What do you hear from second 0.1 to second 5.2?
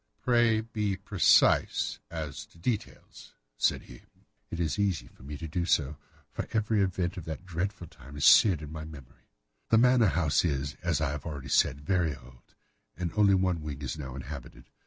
"Pray be precise as to details," said he. "It is easy